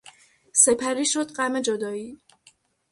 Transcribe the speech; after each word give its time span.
سپری 0.53 1.05
شد 1.05 1.31
غم 1.37 1.59
جدایی... 1.59 2.21